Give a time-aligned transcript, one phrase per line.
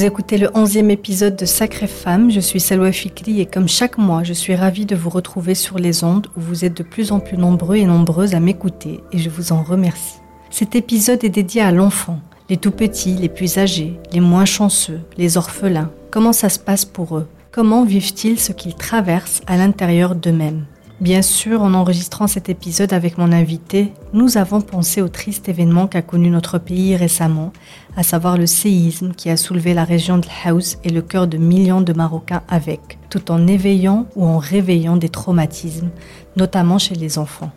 [0.00, 2.30] Vous écoutez le 11e épisode de Sacrée Femme.
[2.30, 5.78] Je suis Salwa Fikri et comme chaque mois, je suis ravie de vous retrouver sur
[5.78, 9.18] les ondes où vous êtes de plus en plus nombreux et nombreuses à m'écouter et
[9.18, 10.16] je vous en remercie.
[10.48, 15.02] Cet épisode est dédié à l'enfant, les tout petits, les plus âgés, les moins chanceux,
[15.18, 15.90] les orphelins.
[16.10, 17.28] Comment ça se passe pour eux?
[17.50, 20.64] Comment vivent-ils ce qu'ils traversent à l'intérieur d'eux-mêmes?
[21.00, 25.86] Bien sûr, en enregistrant cet épisode avec mon invité, nous avons pensé au triste événement
[25.86, 27.54] qu'a connu notre pays récemment,
[27.96, 31.38] à savoir le séisme qui a soulevé la région de House et le cœur de
[31.38, 35.88] millions de Marocains avec, tout en éveillant ou en réveillant des traumatismes,
[36.36, 37.50] notamment chez les enfants.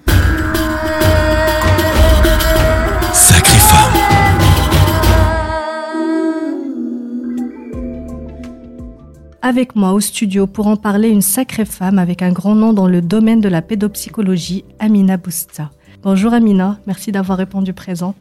[9.45, 12.87] Avec moi au studio pour en parler une sacrée femme avec un grand nom dans
[12.87, 15.69] le domaine de la pédopsychologie, Amina Bousta.
[16.01, 18.15] Bonjour Amina, merci d'avoir répondu présent.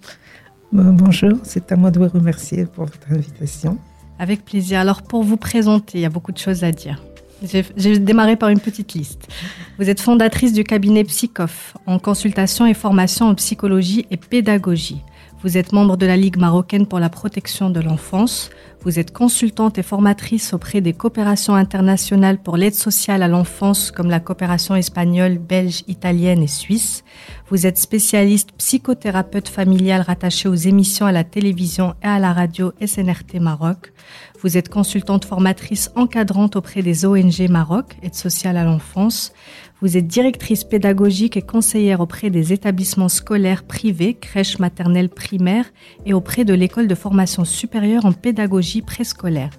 [0.73, 3.79] Bonjour, c'est à moi de vous remercier pour votre invitation.
[4.19, 4.81] Avec plaisir.
[4.81, 7.01] Alors pour vous présenter, il y a beaucoup de choses à dire.
[7.77, 9.29] J'ai démarré par une petite liste.
[9.79, 15.03] Vous êtes fondatrice du cabinet Psychof en consultation et formation en psychologie et pédagogie.
[15.43, 18.51] Vous êtes membre de la Ligue marocaine pour la protection de l'enfance.
[18.83, 24.09] Vous êtes consultante et formatrice auprès des coopérations internationales pour l'aide sociale à l'enfance comme
[24.09, 27.03] la coopération espagnole, belge, italienne et suisse.
[27.48, 32.73] Vous êtes spécialiste psychothérapeute familiale rattachée aux émissions à la télévision et à la radio
[32.85, 33.93] SNRT Maroc.
[34.43, 39.33] Vous êtes consultante formatrice encadrante auprès des ONG Maroc, aide sociale à l'enfance.
[39.83, 45.72] Vous êtes directrice pédagogique et conseillère auprès des établissements scolaires privés, crèches maternelles primaires
[46.06, 49.50] et auprès de l'école de formation supérieure en pédagogie préscolaire.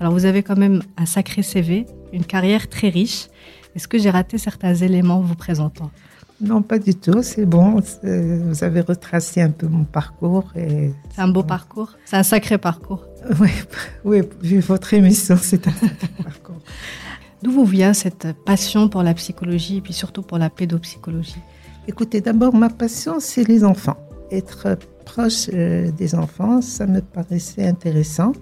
[0.00, 3.28] Alors vous avez quand même un sacré CV, une carrière très riche.
[3.76, 5.92] Est-ce que j'ai raté certains éléments vous présentant?
[6.40, 7.22] Non, pas du tout.
[7.22, 7.80] C'est bon.
[8.02, 10.52] Vous avez retracé un peu mon parcours.
[10.54, 11.96] C'est un beau parcours.
[12.06, 13.04] C'est un sacré parcours.
[13.38, 13.50] Oui,
[14.04, 16.58] oui, vu votre émission, c'est un sacré parcours.
[17.42, 21.40] D'où vous vient cette passion pour la psychologie et puis surtout pour la pédopsychologie?
[21.88, 23.96] Écoutez, d'abord, ma passion, c'est les enfants.
[24.30, 28.32] Être proche euh, des enfants, ça me paraissait intéressant.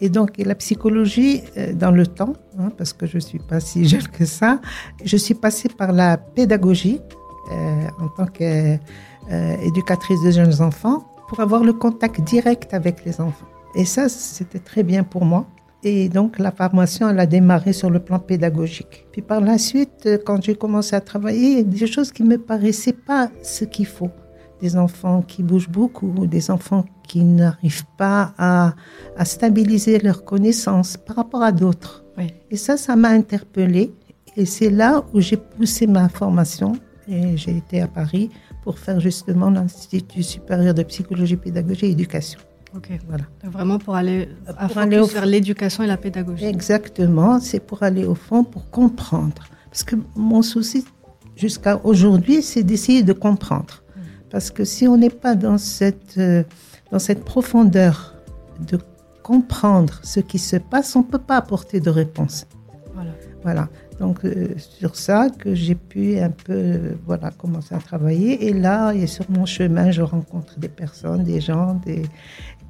[0.00, 3.60] Et donc, la psychologie, euh, dans le temps, hein, parce que je ne suis pas
[3.60, 4.60] si jeune que ça,
[5.04, 7.00] je suis passée par la pédagogie
[7.52, 13.46] euh, en tant qu'éducatrice de jeunes enfants pour avoir le contact direct avec les enfants.
[13.74, 15.46] Et ça, c'était très bien pour moi.
[15.82, 19.06] Et donc, la formation, elle a démarré sur le plan pédagogique.
[19.12, 22.12] Puis par la suite, euh, quand j'ai commencé à travailler, il y a des choses
[22.12, 24.10] qui me paraissaient pas ce qu'il faut.
[24.60, 28.74] Des enfants qui bougent beaucoup, des enfants qui n'arrivent pas à,
[29.16, 32.04] à, stabiliser leurs connaissances par rapport à d'autres.
[32.50, 33.94] Et ça, ça m'a interpellée.
[34.36, 36.72] Et c'est là où j'ai poussé ma formation.
[37.08, 38.28] Et j'ai été à Paris
[38.62, 42.40] pour faire justement l'Institut supérieur de psychologie, pédagogie et éducation.
[42.74, 43.24] Ok, voilà.
[43.42, 44.28] vraiment pour aller,
[44.68, 46.44] pour aller vers l'éducation et la pédagogie.
[46.44, 49.42] Exactement, c'est pour aller au fond, pour comprendre.
[49.70, 50.84] Parce que mon souci
[51.36, 53.82] jusqu'à aujourd'hui, c'est d'essayer de comprendre.
[54.30, 56.44] Parce que si on n'est pas dans cette, euh,
[56.92, 58.14] dans cette profondeur
[58.60, 58.78] de
[59.22, 62.46] comprendre ce qui se passe, on ne peut pas apporter de réponse.
[62.94, 63.10] Voilà.
[63.42, 63.68] Voilà.
[63.98, 68.46] Donc, euh, sur ça que j'ai pu un peu voilà, commencer à travailler.
[68.48, 72.02] Et là, et sur mon chemin, je rencontre des personnes, des gens, des,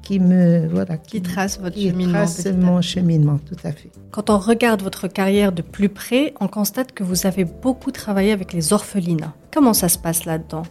[0.01, 2.13] qui me voilà qui, trace votre qui cheminement.
[2.13, 3.91] Trace mon cheminement, tout à fait.
[4.11, 8.31] Quand on regarde votre carrière de plus près, on constate que vous avez beaucoup travaillé
[8.31, 9.33] avec les orphelinats.
[9.53, 10.63] Comment ça se passe là-dedans?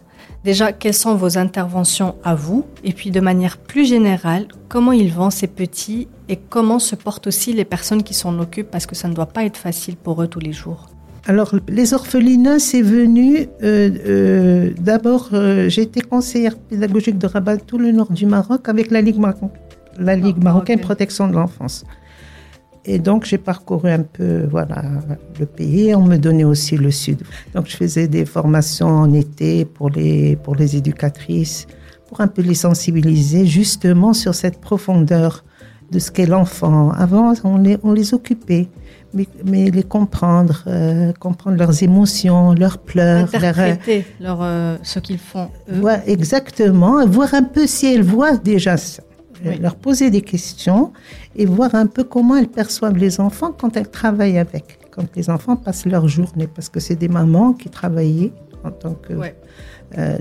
[0.43, 2.65] Déjà, quelles sont vos interventions à vous?
[2.83, 6.07] Et puis, de manière plus générale, comment ils vont ces petits?
[6.29, 8.71] Et comment se portent aussi les personnes qui s'en occupent?
[8.71, 10.89] Parce que ça ne doit pas être facile pour eux tous les jours.
[11.27, 13.47] Alors, les orphelinats, c'est venu.
[13.63, 18.67] Euh, euh, D'abord, euh, j'ai été conseillère pédagogique de Rabat, tout le nord du Maroc,
[18.67, 19.21] avec la Ligue,
[19.99, 21.83] la Ligue ah, marocaine protection de l'enfance.
[22.85, 24.81] Et donc, j'ai parcouru un peu voilà,
[25.39, 25.93] le pays.
[25.93, 27.21] On me donnait aussi le sud.
[27.53, 31.67] Donc, je faisais des formations en été pour les, pour les éducatrices,
[32.07, 35.45] pour un peu les sensibiliser justement sur cette profondeur
[35.91, 36.91] de ce qu'est l'enfant.
[36.91, 38.69] Avant, on les, on les occupait
[39.13, 43.33] mais, les comprendre, euh, comprendre leurs émotions, leurs pleurs.
[43.33, 45.49] Interpréter leur, euh, ce qu'ils font.
[45.69, 45.83] Eux.
[46.05, 49.03] exactement, voir un peu si elles voient déjà ça.
[49.45, 50.93] Euh, leur poser des questions
[51.35, 54.77] et voir un peu comment elles perçoivent les enfants quand elles travaillent avec.
[54.91, 58.33] Quand les enfants passent leur journée, parce que c'est des mamans qui travaillaient
[58.63, 59.13] en tant que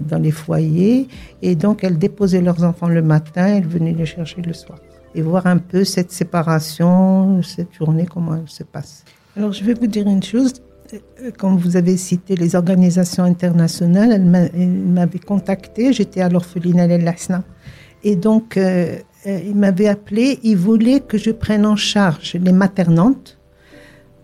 [0.09, 1.07] dans les foyers,
[1.43, 4.79] et donc elles déposaient leurs enfants le matin, elles venaient les chercher le soir
[5.15, 9.05] et voir un peu cette séparation, cette journée, comment elle se passe.
[9.37, 10.55] Alors, je vais vous dire une chose.
[11.39, 15.93] Comme vous avez cité les organisations internationales, elles m'avaient contacté.
[15.93, 17.45] J'étais à l'orphelinat El Lasna.
[18.03, 18.97] Et donc, euh,
[19.27, 23.39] euh, il m'avait appelé, il voulait que je prenne en charge les maternantes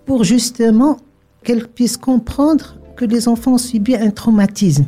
[0.06, 0.96] pour justement
[1.44, 4.86] qu'elles puissent comprendre que les enfants ont subi un traumatisme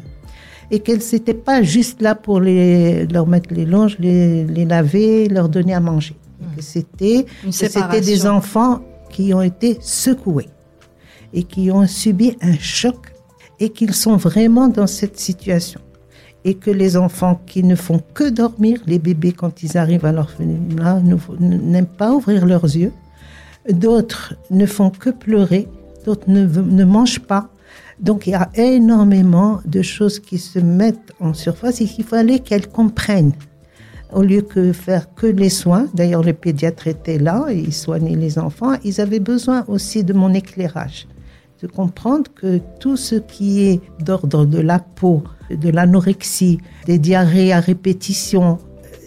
[0.71, 5.29] et qu'elles n'étaient pas juste là pour les, leur mettre les longes, les, les laver,
[5.29, 6.15] leur donner à manger.
[6.57, 7.27] Que c'était
[8.01, 8.81] des enfants
[9.11, 10.49] qui ont été secoués
[11.33, 13.15] et qui ont subi un choc
[13.61, 15.81] et qu'ils sont vraiment dans cette situation.
[16.45, 20.13] Et que les enfants qui ne font que dormir, les bébés quand ils arrivent à
[20.13, 21.03] l'orphelinat
[21.41, 22.93] n'aiment pas ouvrir leurs yeux.
[23.69, 25.67] D'autres ne font que pleurer,
[26.05, 27.51] d'autres ne mangent pas.
[28.01, 32.39] Donc il y a énormément de choses qui se mettent en surface et qu'il fallait
[32.39, 33.33] qu'elles comprennent.
[34.13, 38.17] Au lieu que faire que les soins, d'ailleurs le pédiatre était là, et il soignait
[38.17, 41.07] les enfants, ils avaient besoin aussi de mon éclairage,
[41.61, 47.53] de comprendre que tout ce qui est d'ordre de la peau, de l'anorexie, des diarrhées
[47.53, 48.59] à répétition,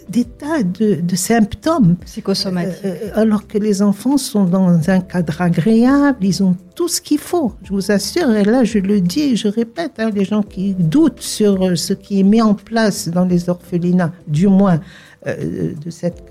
[0.08, 2.84] des tas de, de symptômes Psychosomatique.
[2.84, 7.18] euh, alors que les enfants sont dans un cadre agréable, ils ont tout ce qu'il
[7.18, 7.52] faut.
[7.62, 10.74] Je vous assure, et là je le dis et je répète, hein, les gens qui
[10.74, 14.80] doutent sur euh, ce qui est mis en place dans les orphelinats, du moins
[15.26, 16.24] euh, de cette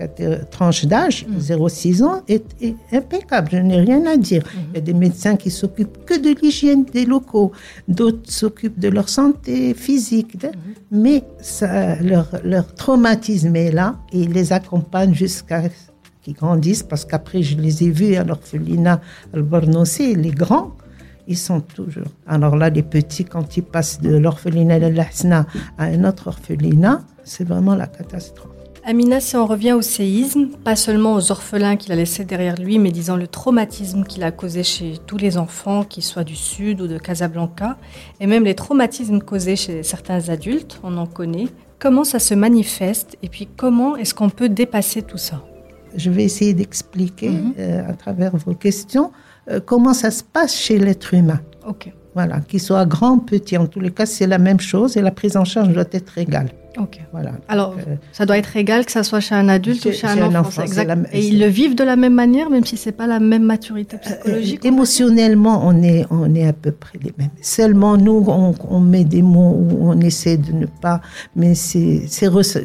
[0.50, 3.48] tranche d'âge, 0-6 ans, est, est impeccable.
[3.52, 4.42] Je n'ai rien à dire.
[4.70, 7.52] Il y a des médecins qui s'occupent que de l'hygiène des locaux,
[7.88, 10.50] d'autres s'occupent de leur santé physique, de-
[10.90, 15.62] mais ça, leur, leur traumatisme est là et ils les accompagnent jusqu'à
[16.22, 19.00] qu'ils grandissent, parce qu'après, je les ai vus à l'orphelinat
[19.34, 20.76] Al-Barnossi, les grands,
[21.26, 22.06] ils sont toujours.
[22.26, 25.46] Alors là, les petits, quand ils passent de l'orphelinat de l'Ahsna
[25.78, 28.51] à un autre orphelinat, c'est vraiment la catastrophe.
[28.84, 32.80] Amina, si on revient au séisme, pas seulement aux orphelins qu'il a laissés derrière lui,
[32.80, 36.80] mais disons le traumatisme qu'il a causé chez tous les enfants, qu'ils soient du Sud
[36.80, 37.76] ou de Casablanca,
[38.18, 41.46] et même les traumatismes causés chez certains adultes, on en connaît.
[41.78, 45.42] Comment ça se manifeste et puis comment est-ce qu'on peut dépasser tout ça?
[45.94, 47.54] Je vais essayer d'expliquer Mhm.
[47.60, 49.12] euh, à travers vos questions
[49.50, 51.40] euh, comment ça se passe chez l'être humain.
[51.68, 55.02] Ok, Voilà, qu'il soit grand, petit, en tous les cas, c'est la même chose et
[55.02, 56.50] la prise en charge doit être égale.
[56.78, 57.00] Ok.
[57.12, 57.32] Voilà.
[57.48, 60.34] Alors, Euh, ça doit être égal que ça soit chez un adulte ou chez un
[60.34, 60.62] enfant.
[60.62, 60.86] exact.
[60.88, 63.42] la- Et ils le vivent de la même manière, même si c'est pas la même
[63.42, 64.64] maturité psychologique.
[64.64, 67.30] Euh, émotionnellement, on est, on est à peu près les mêmes.
[67.40, 71.00] Seulement, nous, on, on met des mots où on essaie de ne pas,
[71.36, 72.02] mais c'est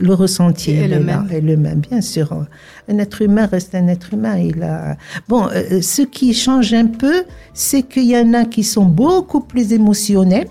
[0.01, 1.27] le ressenti le est là, même.
[1.31, 2.45] est le même, bien sûr.
[2.89, 4.37] Un être humain reste un être humain.
[4.37, 4.95] Il a
[5.27, 7.23] bon, euh, ce qui change un peu,
[7.53, 10.47] c'est qu'il y en a qui sont beaucoup plus émotionnels.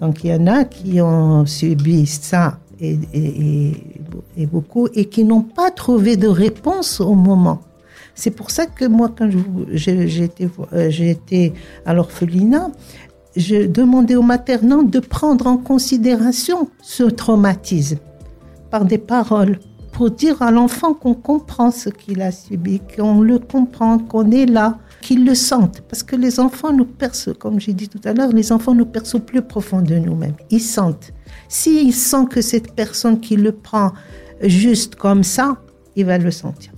[0.00, 3.72] Donc, il y en a qui ont subi ça et, et-
[4.36, 7.60] et- beaucoup et qui n'ont pas trouvé de réponse au moment.
[8.14, 9.28] C'est pour ça que moi, quand
[10.72, 11.52] euh, été
[11.86, 12.70] à l'orphelinat,
[13.36, 17.98] je demandais aux maternants de prendre en considération ce traumatisme
[18.70, 19.58] par des paroles
[19.92, 24.46] pour dire à l'enfant qu'on comprend ce qu'il a subi, qu'on le comprend, qu'on est
[24.46, 25.80] là, qu'ils le sentent.
[25.88, 28.86] Parce que les enfants nous perçoivent, comme j'ai dit tout à l'heure, les enfants nous
[28.86, 30.34] perçoivent plus profond de nous-mêmes.
[30.50, 31.12] Ils sentent.
[31.48, 33.92] S'ils sentent que cette personne qui le prend
[34.42, 35.56] juste comme ça,
[35.96, 36.72] il va le sentir.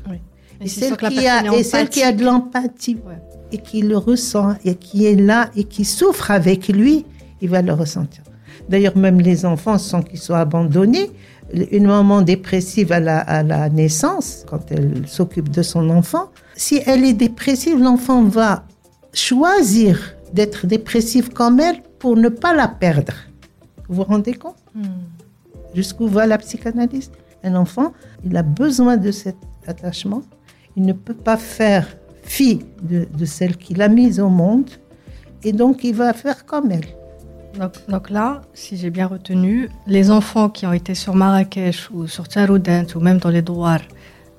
[0.60, 3.19] Et celle, qui a, est et celle qui a de l'empathie Ouais.
[3.50, 7.05] et qui le ressent et qui est là et qui souffre avec lui,
[7.41, 8.22] il va le ressentir.
[8.69, 11.10] D'ailleurs, même les enfants, sans qu'ils soient abandonnés,
[11.52, 16.80] une maman dépressive à la, à la naissance, quand elle s'occupe de son enfant, si
[16.86, 18.64] elle est dépressive, l'enfant va
[19.12, 23.14] choisir d'être dépressif comme elle pour ne pas la perdre.
[23.88, 24.56] Vous vous rendez compte?
[24.74, 24.84] Hmm.
[25.74, 27.10] Jusqu'où va la psychanalyse
[27.44, 27.92] Un enfant,
[28.24, 30.22] il a besoin de cet attachement.
[30.76, 31.86] Il ne peut pas faire
[32.22, 34.70] fi de, de celle qu'il a mise au monde.
[35.44, 36.86] Et donc, il va faire comme elle.
[37.88, 42.26] Donc, là, si j'ai bien retenu, les enfants qui ont été sur Marrakech ou sur
[42.26, 43.80] Tcharoudent ou même dans les Douars,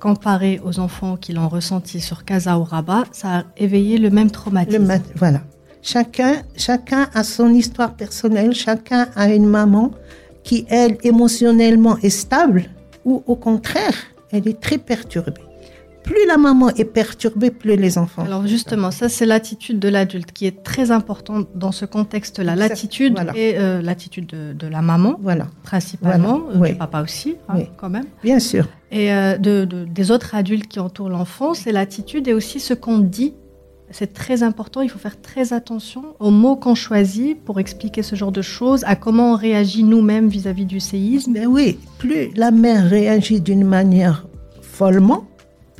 [0.00, 4.30] comparés aux enfants qui l'ont ressenti sur Casa ou Rabat, ça a éveillé le même
[4.30, 4.84] traumatisme.
[4.86, 5.40] mat- voilà.
[5.82, 8.52] Chacun, chacun a son histoire personnelle.
[8.54, 9.92] Chacun a une maman
[10.42, 12.64] qui, elle, émotionnellement est stable
[13.04, 13.94] ou au contraire,
[14.30, 15.40] elle est très perturbée.
[16.04, 18.24] Plus la maman est perturbée, plus les enfants.
[18.24, 22.54] Alors justement, ça c'est l'attitude de l'adulte qui est très importante dans ce contexte-là.
[22.56, 23.32] L'attitude voilà.
[23.34, 26.68] et euh, l'attitude de, de la maman Voilà, principalement, Voilà, euh, oui.
[26.72, 27.64] du papa aussi hein, Oui.
[27.78, 28.66] quand même, bien sûr.
[28.92, 32.74] et euh, de, de- des autres adultes qui entourent l'enfant, c'est l'attitude et aussi ce
[32.74, 33.32] qu'on dit.
[33.90, 38.16] C'est très important, il faut faire très attention aux mots qu'on choisit pour expliquer ce
[38.16, 41.32] genre de choses, à comment on réagit nous-mêmes vis-à-vis du séisme.
[41.32, 44.26] Ben oui, plus la mère réagit d'une manière
[44.62, 45.24] follement,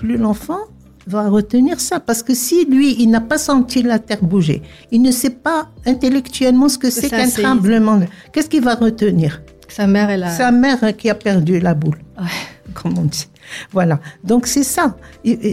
[0.05, 0.61] plus l'enfant
[1.07, 1.99] va retenir ça.
[2.01, 5.69] Parce que si lui, il n'a pas senti la terre bouger, il ne sait pas
[5.87, 8.01] intellectuellement ce que c'est c'est un qu'un tremblement,
[8.33, 9.43] qu'est-ce qu'il va retenir?
[9.69, 10.31] Sa mère, elle a...
[10.31, 12.25] Sa mère qui a perdu la boule, Ouais.
[12.75, 13.29] comme on dit.
[13.73, 14.01] Voilà.
[14.23, 14.97] Donc c'est ça.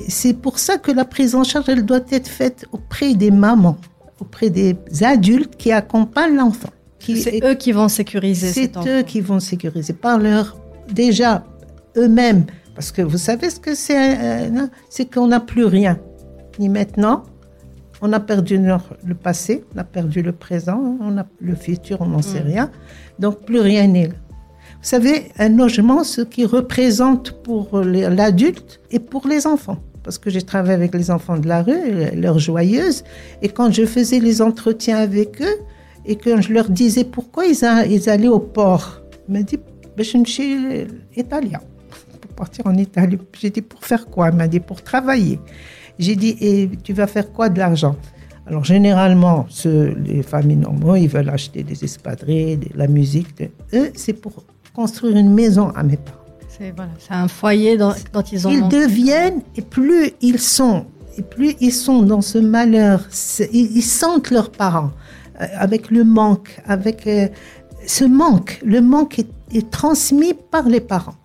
[0.08, 3.77] C'est pour ça que la prise en charge, elle doit être faite auprès des mamans,
[4.20, 6.70] auprès des adultes qui accompagnent l'enfant.
[7.00, 8.51] C'est eux qui vont sécuriser.
[8.53, 10.55] C'est eux qui vont sécuriser par leur
[10.89, 11.43] déjà
[11.98, 12.46] eux-mêmes.
[12.81, 16.00] Parce que vous savez ce que c'est euh, C'est qu'on n'a plus rien.
[16.57, 17.25] Ni maintenant,
[18.01, 22.07] on a perdu le passé, on a perdu le présent, on a le futur, on
[22.07, 22.47] n'en sait mm.
[22.47, 22.71] rien.
[23.19, 24.15] Donc plus rien n'est là.
[24.81, 29.77] Vous savez, un logement, ce qui représente pour l'adulte et pour les enfants.
[30.01, 33.03] Parce que j'ai travaillé avec les enfants de la rue, leurs joyeuses,
[33.43, 35.57] et quand je faisais les entretiens avec eux,
[36.07, 37.63] et que je leur disais pourquoi ils,
[38.09, 39.59] allaient au port, ils m'ont dit,
[39.95, 40.57] ben, je suis
[41.15, 41.59] italien,
[42.43, 43.17] partir en Italie.
[43.39, 44.29] J'ai dit, pour faire quoi?
[44.31, 45.39] Il m'a dit, pour travailler.
[46.03, 47.95] J'ai dit, et tu vas faire quoi de l'argent?
[48.48, 49.39] Alors généralement,
[50.10, 53.29] les familles normaux, ils veulent acheter des espadrilles, de la musique.
[53.74, 54.33] eux, c'est pour
[54.74, 56.17] construire une maison à mes parents.
[56.50, 57.93] C'est voilà, un foyer dont,
[58.31, 58.51] ils ont.
[58.51, 60.86] Ils deviennent et plus ils sont
[61.17, 63.00] et plus ils sont dans ce malheur,
[63.51, 64.91] ils, sentent leurs parents
[65.39, 67.27] euh, avec le manque, avec euh,
[67.86, 68.60] ce manque.
[68.63, 71.15] Le manque est, transmis par les parents.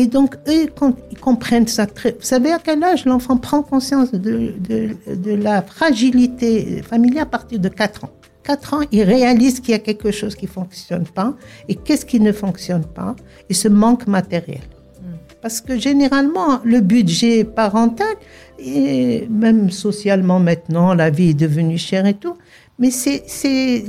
[0.00, 0.68] Et donc, eux,
[1.10, 5.32] ils comprennent ça, très, vous savez à quel âge l'enfant prend conscience de, de, de,
[5.32, 8.10] la fragilité familiale à partir de 4 ans?
[8.44, 11.34] 4 ans, il réalise qu'il y a quelque chose qui ne fonctionne pas.
[11.66, 13.16] Et qu'est-ce qui ne fonctionne pas?
[13.50, 14.60] Et ce manque matériel.
[15.02, 15.16] Hmm.
[15.42, 18.14] Parce que généralement, le budget parental,
[18.56, 22.36] et même socialement maintenant, la vie est devenue chère et tout,
[22.78, 23.24] mais c'est,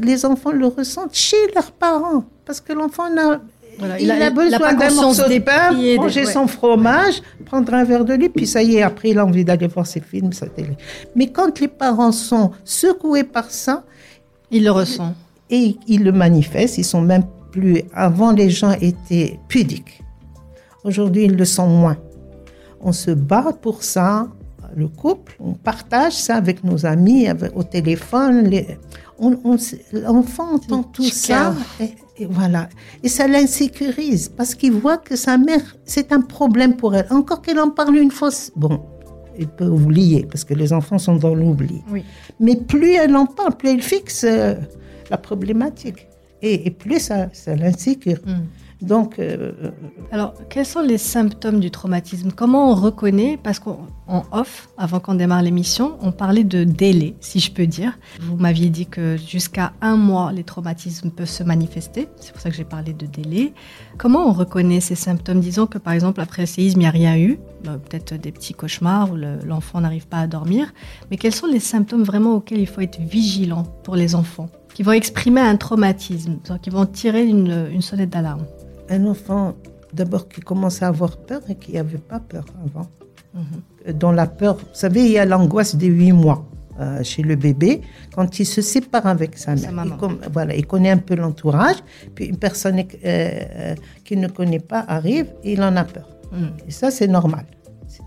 [0.02, 2.26] les enfants le ressentent chez leurs parents.
[2.46, 3.04] Parce que l'enfant
[4.00, 8.30] il, a, besoin d'un morceau de pain, manger son fromage, prendre un verre de lait,
[8.30, 10.78] puis ça y est, après il a envie d'aller voir ses films, sa télé.
[11.16, 13.84] Mais quand les parents sont secoués par ça,
[14.52, 15.14] il le ressent.
[15.50, 16.78] Et ils le manifestent.
[16.78, 17.82] Ils sont même plus.
[17.94, 20.02] Avant, les gens étaient pudiques.
[20.84, 21.98] Aujourd'hui, ils le sont moins.
[22.82, 24.28] On se bat pour ça,
[24.76, 25.36] le couple.
[25.40, 28.48] On partage ça avec nos amis, au téléphone.
[28.48, 28.78] Les,
[29.92, 31.54] L'enfant entend tout ça.
[31.80, 32.70] Et, voilà.
[33.04, 37.08] Et ça l'insécurise parce qu'il voit que sa mère, c'est un problème pour elle.
[37.10, 38.30] Encore qu'elle en parle une fois.
[38.56, 38.82] Bon,
[39.38, 41.82] il peut oublier, parce que les enfants sont dans l'oubli.
[42.40, 44.56] Mais plus elle en parle, plus elle fixe euh,
[45.10, 46.08] la problématique.
[46.42, 48.20] Et, plus ça, ça l'insécure.
[48.26, 48.46] Hmm.
[48.82, 49.20] Donc.
[49.20, 49.52] Euh,
[50.12, 52.32] Alors, quels sont les symptômes du traumatisme?
[52.32, 53.38] Comment on reconnaît?
[53.42, 53.88] Parce qu'en
[54.32, 57.98] off, avant qu'on démarre l'émission, on parlait de délai, si je peux dire.
[58.22, 62.08] Vous m'aviez dit que jusqu'à un mois, les traumatismes peuvent se manifester.
[62.22, 63.54] C'est pour ça que j'ai parlé de délai.
[63.98, 65.42] Comment on reconnaît ces symptômes?
[65.42, 67.40] Disons que par exemple, après le séisme, il n'y a rien eu.
[67.64, 70.74] Bah, peut-être des petits cauchemars où l'enfant n'arrive pas à dormir.
[71.12, 74.84] Mais quels sont les symptômes vraiment auxquels il faut être vigilant pour les enfants qui
[74.84, 78.46] vont exprimer un traumatisme, qui vont tirer une sonnette d'alarme?
[78.90, 79.56] Un enfant
[79.94, 82.88] d'abord qui commence à avoir peur et qui n'avait pas peur avant.
[83.34, 83.94] Mhm.
[83.94, 86.46] Dans la peur, vous savez, il y a l'angoisse des huit mois
[86.80, 87.82] euh, chez le bébé
[88.16, 89.72] quand il se sépare avec sa mère.
[89.86, 91.78] il, voilà, il connaît un peu l'entourage,
[92.16, 96.08] puis une personne euh, euh, qu'il ne connaît pas arrive et il en a peur.
[96.32, 96.52] Mhm.
[96.68, 97.46] Et ça, c'est normal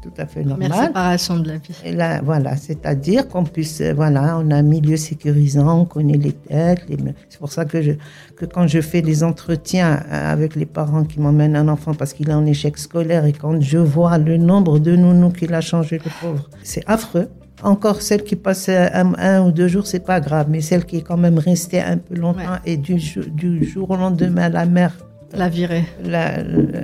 [0.03, 0.69] tout à fait normal.
[0.69, 1.75] La séparation de la vie.
[1.85, 6.19] Et là, voilà, c'est-à-dire qu'on puisse, euh, voilà, on a un milieu sécurisant, on connaît
[6.19, 6.85] les têtes.
[7.29, 7.93] C'est pour ça que, je,
[8.37, 12.29] que quand je fais des entretiens avec les parents qui m'emmènent un enfant parce qu'il
[12.29, 16.01] est en échec scolaire et quand je vois le nombre de nounous qu'il a changé,
[16.05, 17.29] le pauvre, c'est affreux.
[17.63, 21.03] Encore celle qui passe un, ou deux jours, c'est pas grave, mais celle qui est
[21.03, 24.97] quand même restée un peu longtemps et du, du jour au lendemain, la mère
[25.35, 25.85] la virée.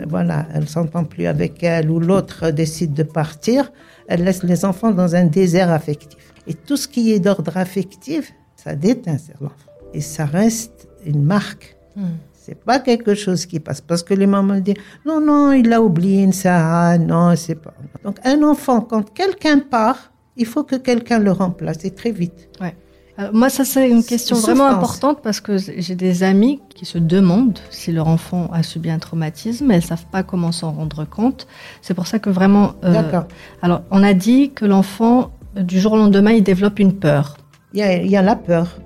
[0.08, 3.72] voilà, elle s'entend plus avec elle ou l'autre décide de partir.
[4.08, 6.18] Elle laisse les enfants dans un désert affectif.
[6.46, 9.54] Et tout ce qui est d'ordre affectif, ça déteint sur l'enfant.
[9.92, 11.76] Et ça reste une marque.
[11.94, 12.16] Ce hmm.
[12.32, 13.82] C'est pas quelque chose qui passe.
[13.82, 17.74] Parce que les mamans disent, non, non, il a oublié Sarah, non, c'est pas.
[18.02, 22.48] Donc, un enfant, quand quelqu'un part, il faut que quelqu'un le remplace et très vite.
[22.58, 22.74] Ouais.
[23.18, 26.98] Euh, moi, ça, c'est une question vraiment importante parce que j'ai des amis qui se
[26.98, 29.70] demandent si leur enfant a subi un traumatisme.
[29.70, 31.46] Elles savent pas comment s'en rendre compte.
[31.82, 32.74] C'est pour ça que vraiment.
[32.84, 33.26] Euh, D'accord.
[33.62, 37.36] Alors, on a dit que l'enfant, du jour au lendemain, il développe une peur.
[37.74, 38.78] Il y a, il y a la peur.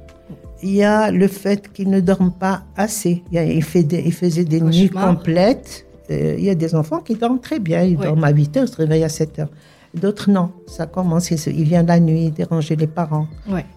[0.63, 3.23] Il y a le fait qu'il ne dorme pas assez.
[3.33, 5.87] Il, fait il faisait des nuits complètes.
[6.11, 7.83] Euh, il y a des enfants qui dorment très bien.
[7.83, 9.49] Ils dorment à 8 heures, se réveillent à 7 heures.
[9.95, 10.51] D'autres, non.
[10.67, 13.27] Ça commence, il vient la nuit déranger les parents.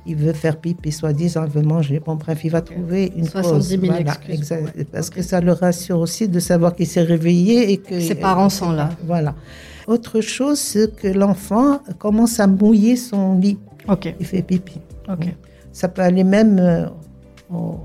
[0.06, 2.00] Il veut faire pipi, soi-disant, il veut manger.
[2.00, 4.54] Bon, bref, il va trouver une 70 000 excuses.
[4.92, 8.00] Parce que ça le rassure aussi de savoir qu'il s'est réveillé et que...
[8.00, 8.90] Ses parents sont là.
[9.06, 9.36] Voilà.
[9.88, 13.60] Autre chose, c'est que l'enfant commence à mouiller son lit.
[13.88, 14.16] Ok.
[14.20, 14.80] Il fait pipi.
[15.10, 15.28] Ok.
[15.74, 16.60] Ça peut aller même...
[16.60, 16.86] Euh,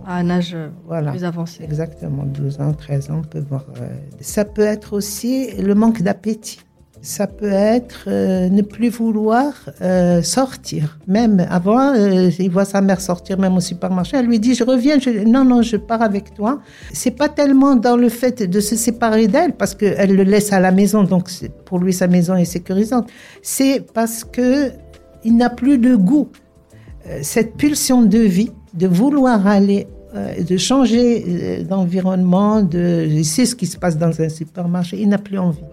[0.06, 1.64] à un âge euh, plus avancé.
[1.64, 3.66] Exactement, 12 ans, 13 ans, on peut voir.
[3.80, 3.88] Euh,
[4.20, 6.60] ça peut être aussi le manque d'appétit
[7.02, 10.98] Ça peut être euh, ne plus vouloir euh, sortir.
[11.06, 14.64] Même avant, euh, il voit sa mère sortir même au supermarché, elle lui dit je
[14.64, 16.60] reviens, non non, je pars avec toi.
[16.92, 20.60] C'est pas tellement dans le fait de se séparer d'elle parce qu'elle le laisse à
[20.60, 21.30] la maison, donc
[21.64, 23.08] pour lui sa maison est sécurisante.
[23.40, 24.70] C'est parce que
[25.24, 26.28] il n'a plus de goût.
[27.22, 33.78] Cette pulsion de vie, de vouloir aller de changer d'environnement, de, c'est ce qui se
[33.78, 35.64] passe dans un supermarché, il n'a plus envie.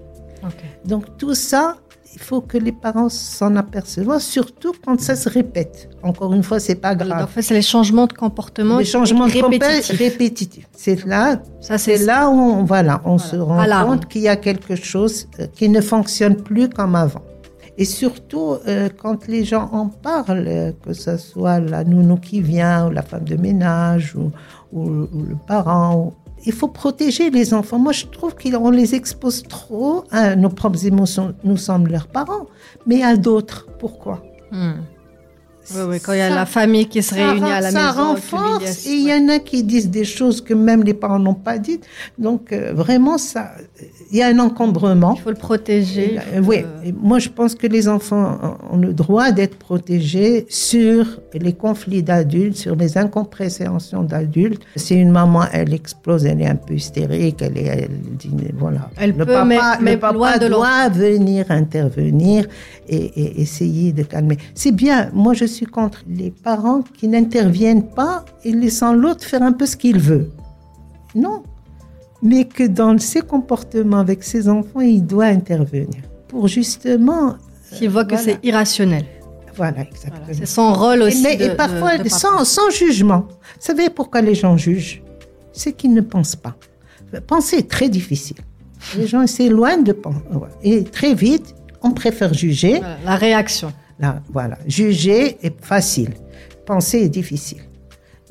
[0.85, 1.77] Donc tout ça,
[2.17, 5.89] il faut que les parents s'en aperçoivent, surtout quand ça se répète.
[6.01, 7.23] Encore une fois, c'est pas grave.
[7.23, 8.79] En fait, c'est les changements de comportement.
[8.79, 9.97] Les changements de répétitifs.
[9.97, 10.67] répétitifs.
[10.73, 14.35] C'est là, ça c'est là où on, voilà, on se rend compte qu'il y a
[14.35, 17.21] quelque chose euh, qui ne fonctionne plus comme avant.
[17.77, 22.87] Et surtout, euh, quand les gens en parlent, que ce soit la nounou qui vient,
[22.87, 24.31] ou la femme de ménage, ou,
[24.71, 24.89] ou
[25.31, 26.15] le parent,
[26.46, 27.79] il faut protéger les enfants.
[27.79, 31.34] Moi, je trouve qu'on les expose trop à nos propres émotions.
[31.44, 32.48] Nous sommes leurs parents,
[32.86, 33.67] mais à d'autres.
[33.79, 34.24] Pourquoi?
[34.51, 34.82] Hmm.
[35.75, 37.79] Oui, oui, quand il y a la famille qui se réunit à la maison.
[37.79, 38.86] Ça renforce.
[38.88, 41.57] Et il y en a qui disent des choses que même les parents n'ont pas
[41.57, 41.86] dites.
[42.17, 43.51] Donc, euh, vraiment, ça,
[44.12, 45.15] il y a un encombrement.
[45.17, 46.19] Il faut le protéger.
[46.43, 46.65] oui,
[47.01, 52.57] moi, je pense que les enfants ont le droit d'être protégés sur les conflits d'adultes,
[52.57, 54.62] sur les incompréhensions d'adultes.
[54.75, 58.89] Si une maman, elle explose, elle est un peu hystérique, elle, est, elle dit, voilà.
[58.97, 62.45] Elle le peut, papa, le papa doit venir intervenir
[62.88, 64.38] et, et essayer de calmer.
[64.55, 65.09] C'est bien.
[65.13, 69.53] Moi, je suis suis contre les parents qui n'interviennent pas et laissant l'autre faire un
[69.53, 70.29] peu ce qu'il veut.
[71.15, 71.43] Non.
[72.21, 76.01] Mais que dans ses comportements avec ses enfants, il doit intervenir.
[76.27, 77.35] Pour justement.
[77.71, 79.05] S'il voit que c'est irrationnel.
[79.55, 80.25] Voilà, exactement.
[80.31, 81.25] c'est son rôle aussi.
[81.25, 83.27] Et, et parfois, sans, sans, jugement.
[83.29, 85.01] Vous savez pourquoi les gens jugent?
[85.51, 86.55] C'est qu'ils ne pensent pas.
[87.25, 88.38] Penser est très difficile.
[88.95, 90.19] Les gens s'éloignent de penser.
[90.62, 92.79] Et très vite, on préfère juger.
[93.03, 93.73] la réaction.
[93.99, 94.57] Là, voilà.
[94.67, 96.13] Juger est facile.
[96.65, 97.62] Penser est difficile.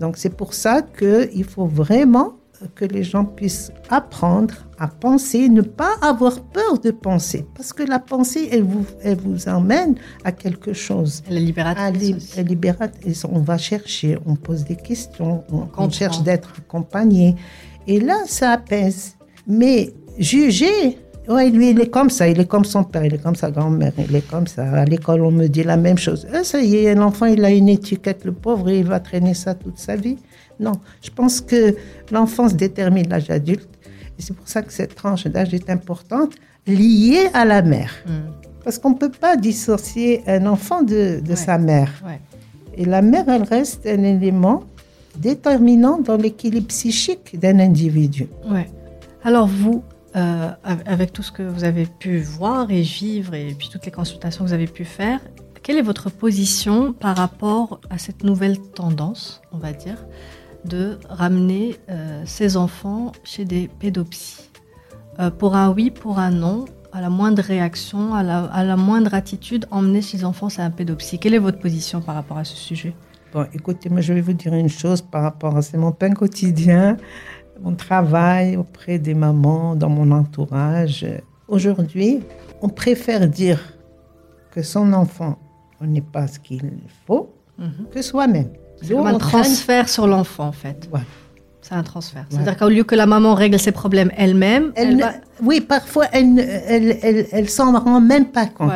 [0.00, 2.34] Donc c'est pour ça qu'il faut vraiment
[2.74, 7.46] que les gens puissent apprendre à penser, ne pas avoir peur de penser.
[7.54, 11.22] Parce que la pensée, elle vous, elle vous emmène à quelque chose.
[11.28, 12.34] Elle est libératrice.
[12.36, 13.24] Elle, libératrice.
[13.24, 17.36] On va chercher, on pose des questions, on, on cherche d'être accompagné.
[17.86, 19.16] Et là, ça apaise.
[19.46, 20.98] Mais juger,
[21.28, 22.28] oui, lui, il est comme ça.
[22.28, 24.64] Il est comme son père, il est comme sa grand-mère, il est comme ça.
[24.64, 26.26] À l'école, on me dit la même chose.
[26.32, 29.34] Ah, ça y est, l'enfant, il a une étiquette, le pauvre, et il va traîner
[29.34, 30.16] ça toute sa vie.
[30.60, 31.76] Non, je pense que
[32.10, 33.68] l'enfance détermine l'âge adulte.
[34.18, 36.34] Et c'est pour ça que cette tranche d'âge est importante,
[36.66, 37.92] liée à la mère.
[38.06, 38.30] Hmm.
[38.64, 41.92] Parce qu'on ne peut pas dissocier un enfant de, de sa mère.
[42.76, 44.64] Et la mère, elle reste un élément
[45.16, 48.28] déterminant dans l'équilibre psychique d'un individu.
[48.50, 48.68] Ouais.
[49.22, 49.82] Alors vous,
[50.16, 53.92] euh, avec tout ce que vous avez pu voir et vivre et puis toutes les
[53.92, 55.20] consultations que vous avez pu faire,
[55.62, 59.98] quelle est votre position par rapport à cette nouvelle tendance, on va dire,
[60.64, 64.48] de ramener euh, ces enfants chez des pédopsies?
[65.18, 69.66] Euh, Pour un oui, pour un non, à la moindre réaction, à la, moindre attitude,
[69.70, 71.18] emmener ces enfants à un pédopsie.
[71.18, 72.94] Quelle est votre position par rapport à ce sujet?
[73.34, 76.10] Bon, écoutez, moi je vais vous dire une chose par rapport à c'est mon pain
[76.12, 76.96] quotidien
[77.60, 81.06] mon travail auprès des mamans, dans mon entourage.
[81.48, 82.20] Aujourd'hui,
[82.62, 83.60] on préfère dire
[84.50, 85.38] que son enfant
[85.80, 86.62] n'est pas ce qu'il
[87.06, 87.86] faut mhm.
[87.92, 88.50] que soi-même.
[88.82, 90.88] C'est comme un transfert sur l'enfant, en fait.
[91.62, 92.26] C'est un transfert.
[92.30, 95.04] C'est-à-dire qu'au lieu que la maman règle ses problèmes elle-même, elle,
[95.42, 98.70] oui, parfois elle, elle, elle, elle s'en rend même pas compte.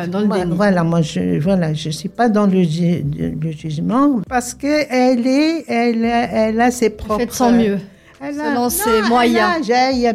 [0.49, 5.63] voilà, moi je, voilà, je suis pas dans le, le jugement parce que elle est,
[5.69, 7.19] elle, elle a ses propres.
[7.19, 7.79] Fait de son mieux
[8.21, 9.67] selon ses moyens.
[9.67, 10.13] Il y a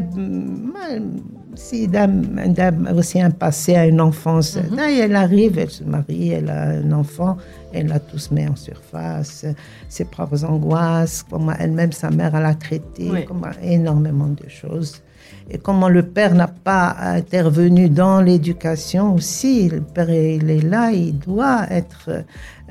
[1.56, 4.56] si dame, dame aussi un passé à une enfance.
[4.56, 7.36] Mm Elle arrive, elle se marie, elle a un enfant,
[7.72, 9.46] elle a tout se met en surface,
[9.88, 15.02] ses propres angoisses, comment elle-même, sa mère, elle a traité, comment, énormément de choses.
[15.50, 19.68] Et comment le père n'a pas intervenu dans l'éducation aussi.
[19.68, 22.10] Le père, il est là, il doit être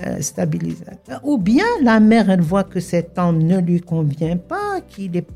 [0.05, 1.21] euh, stabilisateur.
[1.23, 5.27] Ou bien la mère, elle voit que cet homme ne lui convient pas, qu'il est,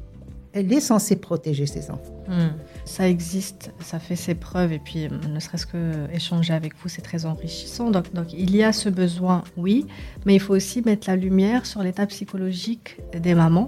[0.51, 2.23] elle est censée protéger ses enfants.
[2.27, 2.49] Hmm.
[2.85, 7.01] Ça existe, ça fait ses preuves, et puis ne serait-ce que échanger avec vous, c'est
[7.01, 7.91] très enrichissant.
[7.91, 9.85] Donc, donc il y a ce besoin, oui,
[10.25, 13.67] mais il faut aussi mettre la lumière sur l'état psychologique des mamans,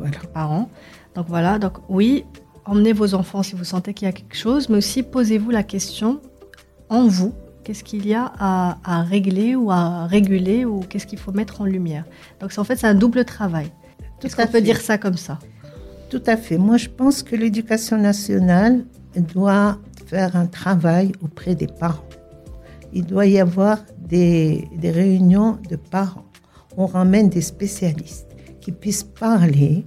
[0.00, 0.68] des parents.
[1.14, 2.24] Donc voilà, donc oui,
[2.64, 5.62] emmenez vos enfants si vous sentez qu'il y a quelque chose, mais aussi posez-vous la
[5.62, 6.20] question
[6.88, 7.32] en vous,
[7.64, 11.64] Qu'est-ce qu'il y a à, régler ou à réguler ou qu'est-ce qu'il faut mettre en
[11.64, 12.04] lumière
[12.40, 13.70] Donc en fait, c'est un double travail.
[14.22, 15.38] Est-ce qu'on peut dire ça comme ça?
[16.10, 16.58] Tout à fait.
[16.58, 18.84] Moi, je pense que l'éducation nationale
[19.16, 22.04] doit faire un travail auprès des parents.
[22.92, 26.26] Il doit y avoir des, des réunions de parents.
[26.76, 28.28] On ramène des spécialistes
[28.60, 29.84] qui puissent parler,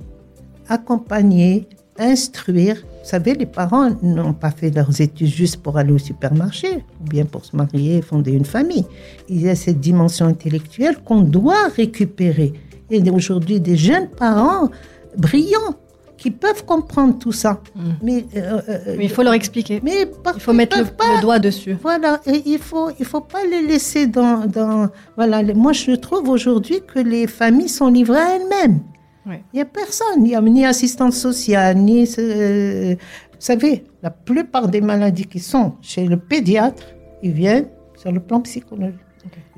[0.68, 2.76] accompagner, instruire.
[2.76, 7.10] Vous savez, les parents n'ont pas fait leurs études juste pour aller au supermarché ou
[7.10, 8.86] bien pour se marier et fonder une famille.
[9.30, 12.54] Il y a cette dimension intellectuelle qu'on doit récupérer.
[12.90, 14.70] Et aujourd'hui, des jeunes parents
[15.18, 15.76] brillants
[16.18, 17.62] qui peuvent comprendre tout ça.
[17.76, 17.82] Mm.
[18.02, 19.80] Mais, euh, euh, il faut leur expliquer.
[19.84, 21.78] Mais il faut mettre le, doigt dessus.
[21.82, 25.44] Voilà, et il faut il faut pas les laisser dans dans voilà.
[25.54, 28.80] Moi, je trouve aujourd'hui que les familles sont livrées à elles-mêmes.
[29.28, 32.08] Il n'y a personne, il n'y a ni assistante sociale, ni...
[32.20, 36.84] Euh, vous savez, la plupart des maladies qui sont chez le pédiatre,
[37.22, 39.00] ils viennent sur le plan psychologique.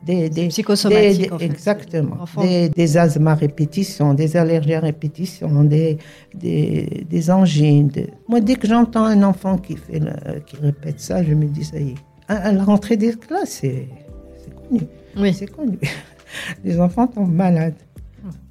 [0.06, 2.20] Des, des, psychosomatiques, Exactement.
[2.42, 5.98] Des, des, asthmes à répétition, des allergies à répétition, des,
[6.34, 7.92] des, des angines.
[8.30, 10.02] Moi, dès que j'entends un enfant qui, fait
[10.46, 11.96] qui répète ça, je me dis, ça y est.
[12.30, 13.90] À la rentrée des classes, c'est
[14.56, 14.82] connu.
[15.18, 15.34] Oui.
[15.34, 15.78] C'est connu.
[16.64, 17.76] Les enfants tombent malades.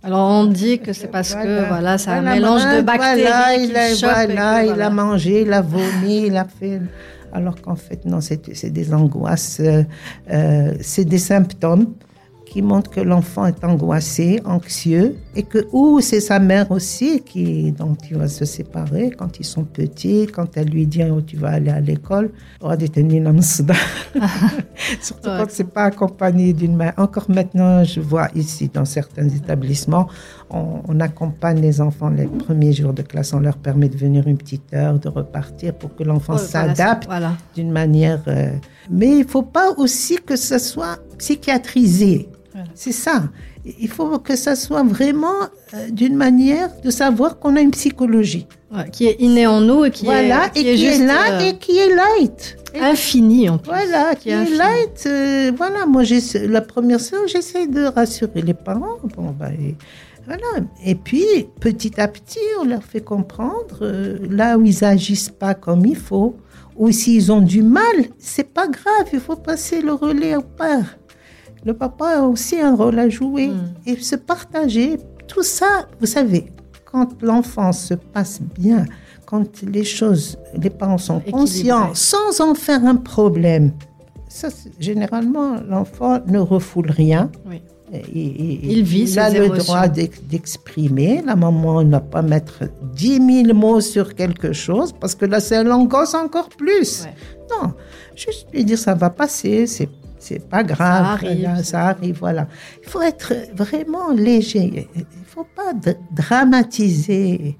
[0.02, 3.22] Alors on dit que c'est parce que voilà, c'est un mélange de bactéries.
[3.22, 6.80] Voilà, il, a, voilà, il a mangé, il a vomi, il a fait.
[7.32, 9.82] Alors qu'en fait, non, c'est des angoisses, euh,
[10.30, 11.94] euh c'est des symptômes
[12.56, 17.70] qui montre que l'enfant est angoissé, anxieux, et que ou c'est sa mère aussi qui
[17.70, 21.36] dont il va se séparer quand ils sont petits, quand elle lui dit oh, tu
[21.36, 22.30] vas aller à l'école,
[22.62, 22.70] oh,
[25.02, 26.94] surtout quand c'est pas accompagné d'une mère.
[26.96, 30.08] Encore maintenant, je vois ici dans certains établissements,
[30.48, 34.38] on, accompagne les enfants les premiers jours de classe, on leur permet de venir une
[34.38, 37.06] petite heure, de repartir pour que l'enfant s'adapte
[37.54, 38.22] d'une manière.
[38.28, 38.48] Euh,
[38.90, 42.30] mais il faut pas aussi que ce soit psychiatrisé.
[42.74, 43.24] C'est ça.
[43.64, 45.40] Il faut que ça soit vraiment
[45.74, 48.46] euh, d'une manière de savoir qu'on a une psychologie.
[48.92, 51.56] qui est innée en nous et qui est, qui et qui est là euh, et
[51.58, 52.56] qui est light.
[52.78, 53.70] Infini en plus.
[53.70, 55.04] Voilà, qui, est, light.
[55.06, 56.02] Euh, voilà, moi,
[56.34, 58.98] la première chose, j'essaie de rassurer les parents.
[59.16, 59.76] Bon, bah, et,
[60.26, 60.66] voilà.
[60.84, 61.24] Et puis,
[61.60, 63.78] petit à petit, on leur fait comprendre
[64.28, 66.36] là où ils agissent pas comme il faut,
[66.76, 70.98] ou s'ils ont du mal, c'est pas grave, il faut passer le relais au père
[71.66, 73.74] le papa a aussi un rôle à jouer hmm.
[73.86, 74.98] et se partager.
[75.26, 76.52] Tout ça, vous savez,
[76.84, 78.84] quand l'enfance se passe bien,
[79.26, 83.72] quand les choses, les parents sont conscients, sans en faire un problème,
[84.28, 84.48] ça,
[84.78, 87.32] généralement, l'enfant ne refoule rien.
[88.12, 91.22] Il, vit il a le droit d'exprimer.
[91.24, 95.40] La maman ne va pas mettre 10 000 mots sur quelque chose parce que là,
[95.40, 97.06] c'est l'angoisse encore plus.
[97.50, 97.72] Non,
[98.14, 99.88] juste lui dire ça va passer, c'est
[100.26, 101.62] c'est pas grave, ça arrive.
[101.62, 102.48] ça arrive, voilà.
[102.82, 105.72] Il faut être vraiment léger, il faut pas
[106.10, 107.56] dramatiser.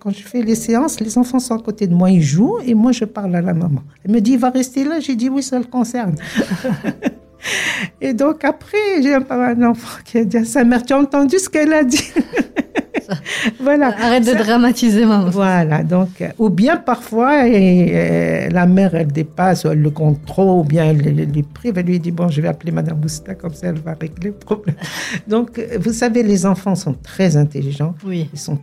[0.00, 2.74] Quand je fais les séances, les enfants sont à côté de moi, ils jouent et
[2.74, 3.82] moi je parle à la maman.
[4.04, 6.16] Elle me dit, il va rester là, j'ai dit oui, ça le concerne.
[8.00, 11.38] et donc après, j'ai un enfant qui a dit à sa mère, tu as entendu
[11.38, 12.10] ce qu'elle a dit?
[13.60, 13.88] voilà.
[13.98, 15.30] Arrête de dramatiser, maman.
[15.30, 15.82] Voilà.
[15.82, 20.60] Donc, euh, ou bien parfois, et, euh, la mère, elle dépasse, ou elle le contrôle,
[20.60, 23.54] ou bien elle, lui prive, elle lui dit Bon, je vais appeler Madame Bousta, comme
[23.54, 24.76] ça, elle va régler le problème.
[25.28, 27.94] Donc, euh, vous savez, les enfants sont très intelligents.
[28.04, 28.28] Oui.
[28.32, 28.58] Ils sont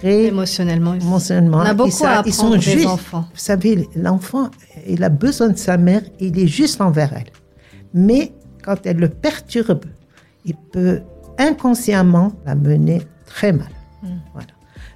[0.00, 0.24] très.
[0.24, 0.94] Émotionnellement.
[0.94, 1.58] Émotionnellement.
[1.58, 3.24] On a beaucoup à apprendre ils sont des enfants.
[3.32, 4.50] Vous savez, l'enfant,
[4.86, 7.30] il a besoin de sa mère, il est juste envers elle.
[7.94, 8.32] Mais
[8.62, 9.84] quand elle le perturbe,
[10.44, 11.00] il peut
[11.38, 13.68] inconsciemment la mener très mal.
[14.32, 14.48] Voilà.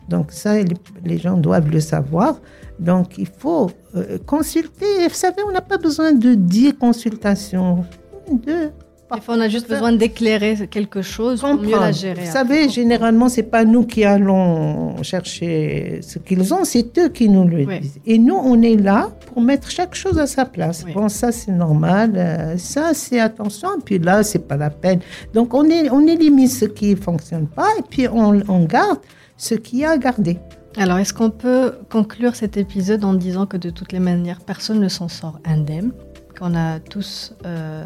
[0.08, 0.56] Donc ça,
[1.04, 2.40] les, gens doivent le savoir.
[2.78, 5.08] Donc il faut euh, consulter.
[5.08, 7.84] Vous savez, on n'a pas besoin de 10 consultations.
[9.10, 12.24] De, Parfois, on a juste besoin d'éclairer quelque chose pour mieux la gérer.
[12.24, 17.28] Vous savez, généralement, c'est pas nous qui allons chercher ce qu'ils ont, c'est eux qui
[17.28, 18.00] nous le disent.
[18.06, 20.84] Et nous, on est là pour mettre chaque chose à sa place.
[20.94, 22.12] Bon, ça, c'est normal.
[22.16, 23.68] Euh, ça, c'est attention.
[23.84, 25.00] Puis là, c'est pas la peine.
[25.34, 28.98] Donc, on, est, on élimine ce qui fonctionne pas et puis on, on garde
[29.36, 30.38] ce qui a à garder.
[30.76, 34.78] Alors, est-ce qu'on peut conclure cet épisode en disant que de toutes les manières, personne
[34.78, 35.90] ne s'en sort indemne?
[36.40, 37.84] Qu'on a tous euh,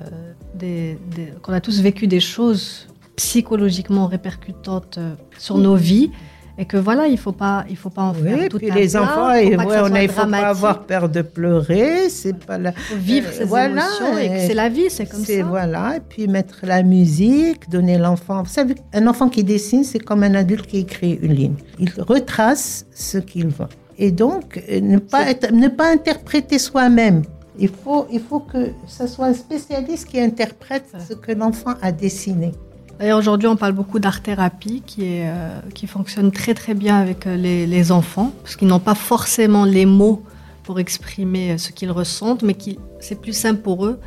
[0.54, 0.96] des,
[1.42, 2.86] qu'on a tous vécu des choses
[3.16, 6.10] psychologiquement répercutantes euh, sur nos vies
[6.56, 9.32] et que voilà, il faut pas, il faut pas en faire tout puis les enfants,
[9.32, 13.42] et, ouais, on il faut pas avoir peur de pleurer, c'est pas la, vivre ses
[13.42, 15.42] voilà, émotions et, c'est la vie, c'est comme ça.
[15.42, 18.44] Voilà, et puis mettre la musique, donner l'enfant.
[18.44, 21.56] Vous savez, un enfant qui dessine, c'est comme un adulte qui écrit une ligne.
[21.80, 23.66] Il retrace ce qu'il veut.
[23.98, 27.22] Et donc, euh, ne pas, ne pas interpréter soi-même.
[27.58, 31.92] Il faut, il faut que ce soit un spécialiste qui interprète ce que l'enfant a
[31.92, 32.52] dessiné.
[32.98, 37.26] D'ailleurs, aujourd'hui, on parle beaucoup d'art-thérapie qui, est, euh, qui fonctionne très très bien avec
[37.26, 40.22] euh, les, les enfants, parce qu'ils n'ont pas forcément les mots
[40.62, 43.98] pour exprimer ce qu'ils ressentent, mais qui c'est plus simple pour eux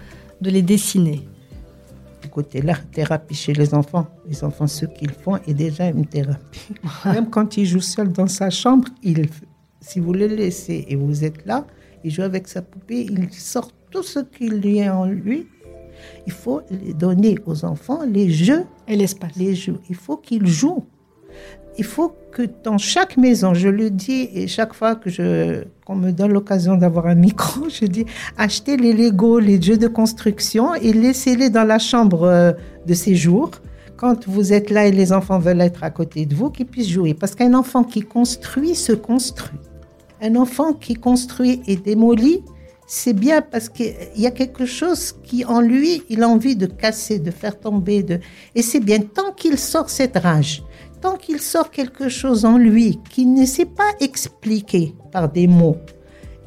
[0.41, 1.27] de les dessiner.
[2.29, 6.75] Côté l'art thérapie chez les enfants, les enfants, ce qu'ils font est déjà une thérapie.
[7.05, 9.27] Même quand il joue seul dans sa chambre, il,
[9.81, 11.65] si vous le laissez et vous êtes là,
[12.07, 15.47] il joue avec sa poupée, il sort tout ce qu'il y a en lui.
[16.25, 16.61] Il faut
[16.95, 19.35] donner aux enfants les jeux et l'espace.
[19.35, 19.79] Les jeux.
[19.89, 20.85] Il faut qu'ils jouent
[21.77, 25.95] il faut que dans chaque maison, je le dis, et chaque fois que je, qu'on
[25.95, 28.05] me donne l'occasion d'avoir un micro, je dis,
[28.37, 32.51] achetez les Lego, les jeux de construction et laissez-les dans la chambre euh,
[32.85, 33.51] de séjour.
[33.95, 36.89] Quand vous êtes là et les enfants veulent être à côté de vous, qu'ils puissent
[36.89, 37.15] jouer.
[37.15, 39.57] Parce qu'un enfant qui construit se construit.
[40.21, 42.43] Un enfant qui construit et démolit,
[42.87, 46.65] c'est bien parce qu'il y a quelque chose qui en lui, il a envie de
[46.65, 48.01] casser, de faire tomber.
[48.01, 48.19] De...
[48.55, 50.63] Et c'est bien tant qu'il sort cette rage
[51.01, 55.77] tant qu'il sort quelque chose en lui qui ne s'est pas expliqué par des mots,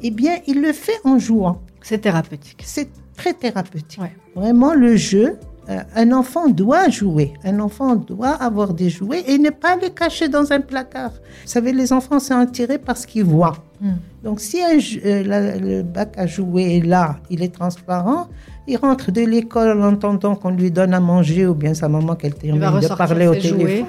[0.01, 1.61] eh bien, il le fait en jouant.
[1.81, 2.61] C'est thérapeutique.
[2.65, 4.01] C'est très thérapeutique.
[4.35, 7.33] Vraiment, le jeu, un enfant doit jouer.
[7.43, 11.11] Un enfant doit avoir des jouets et ne pas les cacher dans un placard.
[11.11, 13.57] Vous savez, les enfants sont attirés par ce qu'ils voient.
[13.79, 13.93] Hmm.
[14.23, 18.27] Donc, si euh, le bac à jouer est là, il est transparent,
[18.67, 22.15] il rentre de l'école en entendant qu'on lui donne à manger ou bien sa maman
[22.15, 23.87] qu'elle termine de parler au téléphone.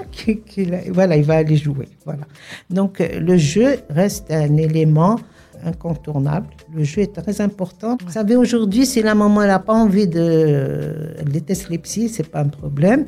[0.92, 1.88] voilà, il va aller jouer.
[2.04, 2.24] Voilà.
[2.70, 5.16] Donc, euh, le jeu reste un élément
[5.64, 6.46] incontournable.
[6.74, 7.96] Le jeu est très important.
[8.04, 11.14] Vous savez, aujourd'hui, si la maman n'a pas envie de...
[11.18, 13.06] Elle déteste les psys, c'est pas un problème.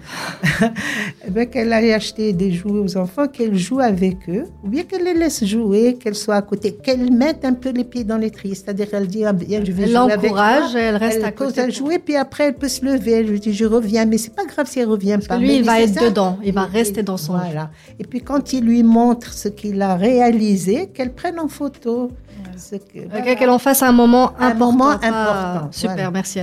[1.27, 4.85] eh bien, qu'elle aille acheter des jouets aux enfants, qu'elle joue avec eux, ou bien
[4.85, 8.19] qu'elle les laisse jouer, qu'elle soit à côté, qu'elle mette un peu les pieds dans
[8.19, 8.55] les tris.
[8.55, 10.61] C'est-à-dire, elle dit, ah, bien, je vais jouer avec toi.
[10.77, 11.61] elle reste à côté.
[11.63, 13.27] Elle jouer, puis après, elle peut se lever.
[13.27, 15.39] Je lui dis, je reviens, mais c'est pas grave si elle revient pas.
[15.39, 17.71] lui, il va être dedans, il va rester dans son Voilà.
[17.99, 22.11] Et puis, quand il lui montre ce qu'il a réalisé, qu'elle prenne en photo.
[23.39, 24.49] Qu'elle en fasse un moment important.
[24.49, 25.69] Un moment important.
[25.71, 26.41] Super, merci.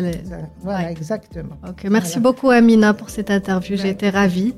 [0.61, 1.55] Voilà, exactement.
[1.89, 3.77] merci beaucoup Amina pour cette interview.
[3.77, 4.53] J'ai été ravie.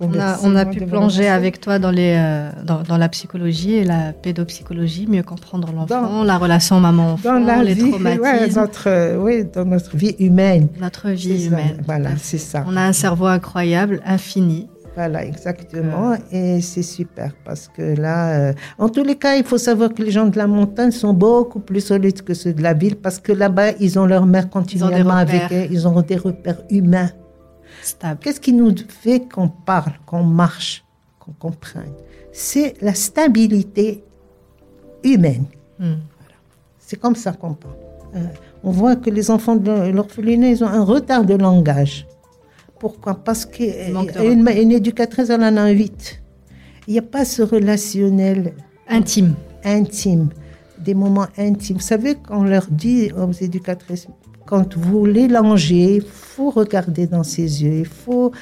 [0.00, 3.84] on a, on a pu plonger avec toi dans, les, euh, dans, la psychologie et
[3.84, 8.60] la pédopsychologie, mieux comprendre l'enfant, la relation maman-enfant, les vie, traumatismes.
[8.60, 10.68] notre, oui, dans notre vie humaine.
[10.80, 11.82] Notre vie humaine.
[11.86, 12.64] Voilà, c'est ça.
[12.68, 14.68] On a un cerveau incroyable, infini.
[14.94, 16.14] Voilà, exactement.
[16.30, 20.02] Et c'est super parce que là, euh, en tous les cas, il faut savoir que
[20.02, 23.18] les gens de la montagne sont beaucoup plus solides que ceux de la ville parce
[23.18, 25.66] que là-bas, ils ont leur mère continuellement avec eux.
[25.70, 27.10] Ils ont des repères humains.
[28.20, 30.84] Qu'est-ce qui nous fait qu'on parle, qu'on marche,
[31.18, 31.92] qu'on comprenne?
[32.32, 34.04] C'est la stabilité
[35.02, 35.46] humaine.
[35.78, 35.94] Hmm.
[36.78, 37.74] C'est comme ça qu'on parle.
[38.16, 38.26] Euh,
[38.62, 42.06] on voit que les enfants de l'orphelinat, ils ont un retard de langage.
[42.84, 43.14] Pourquoi?
[43.14, 46.20] Parce qu'une une éducatrice, elle en a huit.
[46.86, 48.52] Il n'y a pas ce relationnel
[48.86, 49.36] intime.
[49.64, 50.28] Intime,
[50.78, 51.76] des moments intimes.
[51.76, 54.06] Vous savez, quand on leur dit aux éducatrices,
[54.44, 58.32] quand vous l'élangez, il faut regarder dans ses yeux, il faut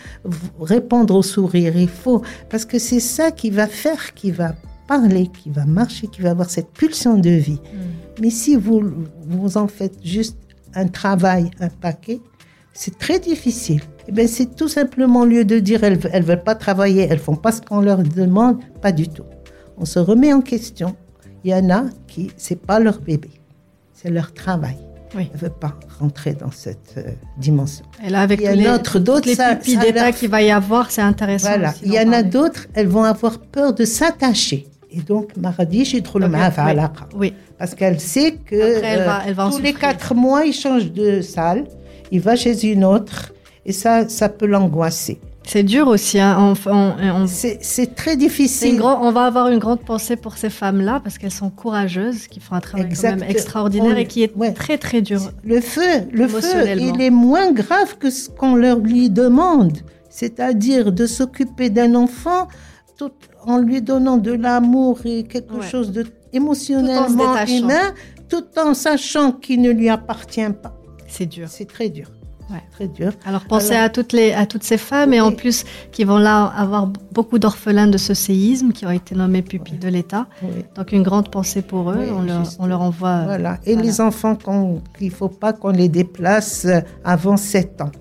[0.59, 4.57] répondre au sourire, il faut parce que c'est ça qui va faire, qui va
[4.89, 7.61] parler, qui va marcher, qui va avoir cette pulsion de vie.
[7.63, 8.21] Mm.
[8.21, 8.83] Mais si vous
[9.25, 10.37] vous en faites juste
[10.75, 12.19] un travail, un paquet,
[12.73, 13.83] c'est très difficile.
[14.09, 17.19] Eh bien, c'est tout simplement au lieu de dire elles ne veulent pas travailler, elles
[17.19, 19.25] font pas ce qu'on leur demande, pas du tout.
[19.79, 20.97] On se remet en question.
[21.45, 23.31] Il y en a qui, c'est pas leur bébé,
[23.93, 24.77] c'est leur travail.
[25.15, 25.31] Oui.
[25.35, 27.85] ne veulent pas rentrer dans cette euh, dimension.
[28.03, 30.51] Et là, avec il y a les, autre, d'autres, les pupilles d'état qu'il va y
[30.51, 31.49] avoir, c'est intéressant.
[31.49, 31.75] Voilà.
[31.85, 34.69] Il y en a d'autres, elles vont avoir peur de s'attacher.
[34.91, 36.51] Et donc, Maradi, j'ai trop le mal
[37.15, 37.35] Oui.
[37.59, 40.93] Parce qu'elle sait que elle va, elle va euh, tous les quatre mois, ils changent
[40.93, 41.67] de salle
[42.13, 43.32] il va chez une autre
[43.65, 45.21] et ça, ça peut l'angoisser.
[45.45, 46.21] C'est dur aussi.
[46.21, 46.55] Hein.
[47.27, 48.81] c'est très difficile.
[48.83, 52.55] on va avoir une grande pensée pour ces femmes-là parce qu'elles sont courageuses, qui font
[52.55, 52.89] un travail
[53.29, 55.21] extraordinaire et qui est très très dur.
[55.45, 59.79] Le feu, le feu, il est moins grave que ce qu'on leur lui demande,
[60.11, 62.49] c'est-à-dire de s'occuper d'un enfant
[62.97, 63.13] tout
[63.45, 67.93] en lui donnant de l'amour et quelque chose de émotionnellement humain,
[68.29, 70.79] tout en sachant qu'il ne lui appartient pas.
[71.09, 71.49] C'est dur.
[71.51, 72.11] C'est très dur.
[72.73, 73.13] Très dur.
[73.25, 76.45] Alors pensez à toutes les à toutes ces femmes et en plus qui vont là
[76.47, 80.27] avoir beaucoup d'orphelins de ce séisme qui ont été nommés pupilles de l'État.
[80.77, 82.07] Donc une grande pensée pour eux.
[82.15, 83.25] on, leur, on, leur, envoie.
[83.25, 83.59] Voilà.
[83.67, 86.67] Et les enfants qu'il ne faut pas qu'on les déplace
[87.05, 87.93] avant 7 ans.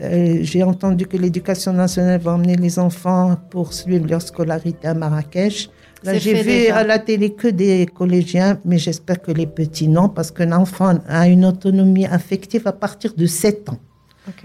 [0.00, 4.94] Euh, j'ai entendu que l'éducation nationale va emmener les enfants pour suivre leur scolarité à
[4.94, 5.68] Marrakech.
[6.02, 10.08] Là, j'ai vu à la télé que des collégiens, mais j'espère que les petits non,
[10.08, 13.78] parce qu'un enfant a une autonomie affective à partir de 7 ans.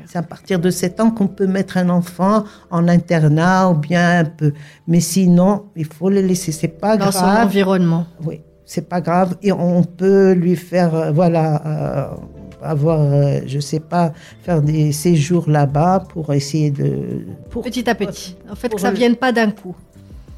[0.05, 4.19] C'est à partir de 7 ans qu'on peut mettre un enfant en internat ou bien
[4.19, 4.53] un peu.
[4.87, 6.51] Mais sinon, il faut le laisser.
[6.51, 7.13] C'est pas Dans grave.
[7.13, 8.07] Dans son environnement.
[8.23, 8.41] Oui.
[8.65, 12.15] c'est pas grave et on peut lui faire, euh, voilà, euh,
[12.61, 17.25] avoir, euh, je sais pas, faire des séjours là-bas pour essayer de.
[17.49, 18.35] Pour, petit à petit.
[18.49, 19.75] En fait, que ça vienne pas d'un coup.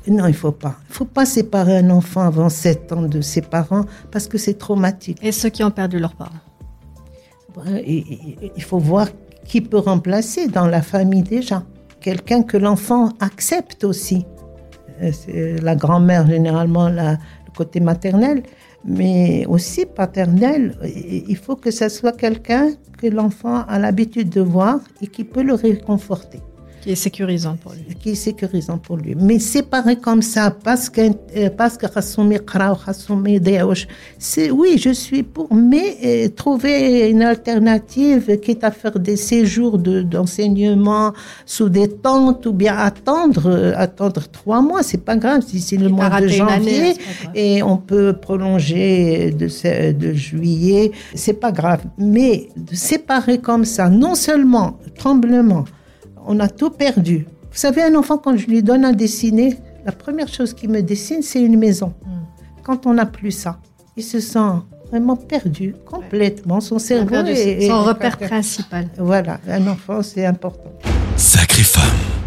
[0.08, 0.76] Non, il faut pas.
[0.90, 4.56] Il faut pas séparer un enfant avant 7 ans de ses parents parce que c'est
[4.56, 5.20] traumatique.
[5.22, 6.32] Et ceux qui ont perdu leurs parents
[7.86, 9.08] Il faut voir
[9.46, 11.64] qui peut remplacer dans la famille déjà.
[12.00, 14.26] Quelqu'un que l'enfant accepte aussi.
[15.12, 18.44] C'est la grand-mère, généralement, la, le côté maternel,
[18.86, 20.78] mais aussi paternel.
[21.28, 25.44] Il faut que ce soit quelqu'un que l'enfant a l'habitude de voir et qui peut
[25.44, 26.40] le réconforter.
[26.82, 27.96] Qui est sécurisant pour lui.
[27.96, 29.16] Qui est sécurisant pour lui.
[29.16, 31.86] Mais séparer comme ça, parce que euh, parce que
[34.20, 39.78] c'est oui, je suis pour, mais euh, trouver une alternative, quitte à faire des séjours
[39.78, 41.14] d'enseignement
[41.46, 45.78] sous des tentes ou bien attendre euh, attendre trois mois, c'est pas grave si c'est
[45.78, 46.94] le mois de janvier
[47.36, 49.48] et on peut prolonger de,
[49.92, 51.82] de juillet, c'est pas grave.
[51.98, 55.66] Mais de séparer comme ça, non seulement tremblement
[56.30, 57.26] on a tout perdu.
[57.52, 60.82] Vous savez, un enfant, quand je lui donne à dessiner, la première chose qu'il me
[60.82, 61.94] dessine, c'est une maison.
[62.06, 62.62] Hmm.
[62.64, 63.60] Quand on n'a plus ça,
[63.98, 64.52] il se sent
[64.92, 66.62] vraiment perdu complètement.
[66.62, 68.88] Son cerveau est, son repère principal.
[69.00, 70.72] Voilà, un enfant, c'est important.
[71.18, 72.19] Sacrée femme.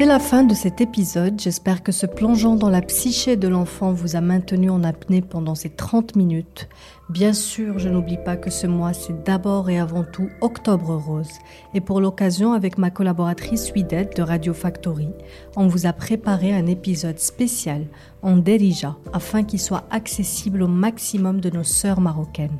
[0.00, 1.38] C'est la fin de cet épisode.
[1.38, 5.54] J'espère que ce plongeant dans la psyché de l'enfant vous a maintenu en apnée pendant
[5.54, 6.70] ces 30 minutes.
[7.10, 11.28] Bien sûr, je n'oublie pas que ce mois, c'est d'abord et avant tout Octobre Rose.
[11.74, 15.10] Et pour l'occasion, avec ma collaboratrice Widette de Radio Factory,
[15.54, 17.84] on vous a préparé un épisode spécial
[18.22, 22.56] en Derija afin qu'il soit accessible au maximum de nos sœurs marocaines.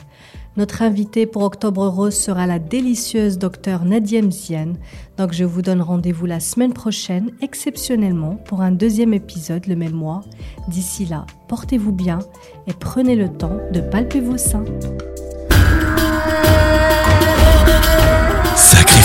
[0.56, 4.78] Notre invitée pour Octobre Rose sera la délicieuse docteure Nadiem Ziane.
[5.16, 9.92] Donc je vous donne rendez-vous la semaine prochaine, exceptionnellement, pour un deuxième épisode le même
[9.92, 10.22] mois.
[10.68, 12.18] D'ici là, portez-vous bien
[12.66, 14.64] et prenez le temps de palper vos seins.
[18.56, 19.00] Sacré